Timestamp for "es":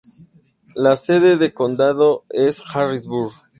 2.31-2.63